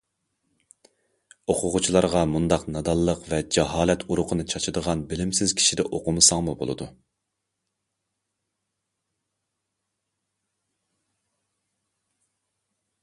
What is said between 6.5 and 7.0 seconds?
بولىدۇ.